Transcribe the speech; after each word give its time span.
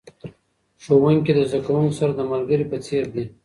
ښوونکي 0.83 1.31
د 1.37 1.39
زده 1.49 1.59
کوونکو 1.65 1.97
سره 1.99 2.11
د 2.15 2.21
ملګري 2.31 2.65
په 2.71 2.77
څیر 2.85 3.05
دي. 3.13 3.25